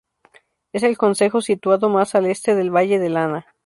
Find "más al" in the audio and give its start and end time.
1.87-2.25